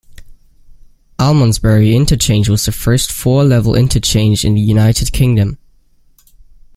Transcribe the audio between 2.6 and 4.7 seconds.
the first four-level interchange in the